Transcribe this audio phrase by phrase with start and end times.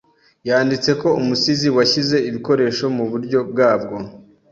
[0.49, 3.95] yanditse ko umusizi washyize ibikoresho muburyo bwabo